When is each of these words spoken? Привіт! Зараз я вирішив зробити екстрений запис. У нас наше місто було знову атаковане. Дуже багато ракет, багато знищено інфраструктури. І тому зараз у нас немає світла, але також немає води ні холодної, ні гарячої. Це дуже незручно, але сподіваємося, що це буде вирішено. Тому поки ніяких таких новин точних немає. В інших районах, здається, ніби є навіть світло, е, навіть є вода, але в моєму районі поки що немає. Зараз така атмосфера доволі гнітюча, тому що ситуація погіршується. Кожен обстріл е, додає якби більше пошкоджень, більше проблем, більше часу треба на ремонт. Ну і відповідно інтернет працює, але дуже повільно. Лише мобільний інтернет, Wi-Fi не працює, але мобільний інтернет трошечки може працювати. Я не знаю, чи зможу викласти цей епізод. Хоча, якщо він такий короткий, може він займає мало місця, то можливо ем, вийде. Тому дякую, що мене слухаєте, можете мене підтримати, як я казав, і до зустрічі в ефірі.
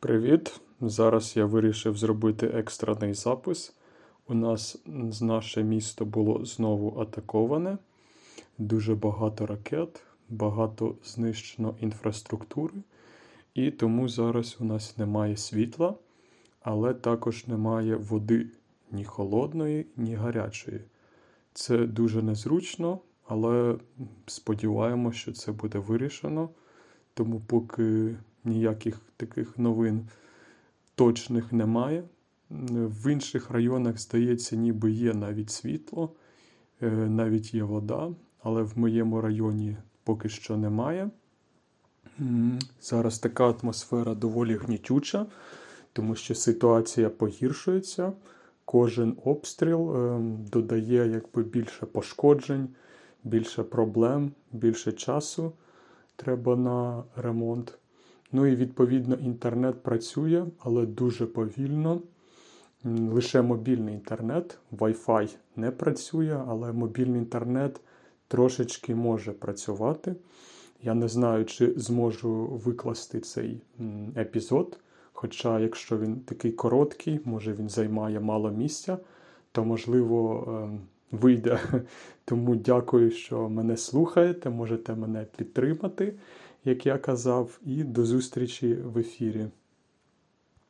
Привіт! 0.00 0.60
Зараз 0.80 1.36
я 1.36 1.44
вирішив 1.44 1.96
зробити 1.96 2.46
екстрений 2.46 3.14
запис. 3.14 3.76
У 4.28 4.34
нас 4.34 4.82
наше 5.20 5.62
місто 5.62 6.04
було 6.04 6.44
знову 6.44 7.00
атаковане. 7.00 7.78
Дуже 8.58 8.94
багато 8.94 9.46
ракет, 9.46 10.02
багато 10.28 10.94
знищено 11.04 11.74
інфраструктури. 11.80 12.74
І 13.54 13.70
тому 13.70 14.08
зараз 14.08 14.56
у 14.60 14.64
нас 14.64 14.98
немає 14.98 15.36
світла, 15.36 15.94
але 16.62 16.94
також 16.94 17.46
немає 17.46 17.96
води 17.96 18.46
ні 18.90 19.04
холодної, 19.04 19.86
ні 19.96 20.14
гарячої. 20.14 20.80
Це 21.52 21.78
дуже 21.78 22.22
незручно, 22.22 22.98
але 23.26 23.76
сподіваємося, 24.26 25.18
що 25.18 25.32
це 25.32 25.52
буде 25.52 25.78
вирішено. 25.78 26.48
Тому 27.18 27.40
поки 27.46 28.14
ніяких 28.44 29.00
таких 29.16 29.58
новин 29.58 30.08
точних 30.94 31.52
немає. 31.52 32.04
В 32.70 33.12
інших 33.12 33.50
районах, 33.50 33.98
здається, 33.98 34.56
ніби 34.56 34.90
є 34.90 35.14
навіть 35.14 35.50
світло, 35.50 36.12
е, 36.82 36.90
навіть 36.90 37.54
є 37.54 37.62
вода, 37.62 38.10
але 38.42 38.62
в 38.62 38.78
моєму 38.78 39.20
районі 39.20 39.76
поки 40.04 40.28
що 40.28 40.56
немає. 40.56 41.10
Зараз 42.80 43.18
така 43.18 43.50
атмосфера 43.50 44.14
доволі 44.14 44.56
гнітюча, 44.56 45.26
тому 45.92 46.14
що 46.14 46.34
ситуація 46.34 47.10
погіршується. 47.10 48.12
Кожен 48.64 49.16
обстріл 49.24 49.96
е, 49.96 50.20
додає 50.52 51.08
якби 51.08 51.42
більше 51.42 51.86
пошкоджень, 51.86 52.68
більше 53.24 53.62
проблем, 53.62 54.32
більше 54.52 54.92
часу 54.92 55.52
треба 56.18 56.56
на 56.56 57.04
ремонт. 57.16 57.78
Ну 58.32 58.46
і 58.46 58.56
відповідно 58.56 59.14
інтернет 59.14 59.82
працює, 59.82 60.46
але 60.58 60.86
дуже 60.86 61.26
повільно. 61.26 62.02
Лише 62.84 63.42
мобільний 63.42 63.94
інтернет, 63.94 64.58
Wi-Fi 64.72 65.36
не 65.56 65.70
працює, 65.70 66.42
але 66.48 66.72
мобільний 66.72 67.20
інтернет 67.20 67.80
трошечки 68.28 68.94
може 68.94 69.32
працювати. 69.32 70.16
Я 70.82 70.94
не 70.94 71.08
знаю, 71.08 71.44
чи 71.44 71.74
зможу 71.76 72.46
викласти 72.46 73.20
цей 73.20 73.62
епізод. 74.16 74.78
Хоча, 75.12 75.60
якщо 75.60 75.98
він 75.98 76.20
такий 76.20 76.52
короткий, 76.52 77.20
може 77.24 77.52
він 77.52 77.68
займає 77.68 78.20
мало 78.20 78.50
місця, 78.50 78.98
то 79.52 79.64
можливо 79.64 80.44
ем, 80.48 80.80
вийде. 81.10 81.60
Тому 82.24 82.56
дякую, 82.56 83.10
що 83.10 83.48
мене 83.48 83.76
слухаєте, 83.76 84.50
можете 84.50 84.94
мене 84.94 85.26
підтримати, 85.36 86.14
як 86.64 86.86
я 86.86 86.98
казав, 86.98 87.58
і 87.66 87.84
до 87.84 88.04
зустрічі 88.04 88.74
в 88.74 88.98
ефірі. 88.98 89.46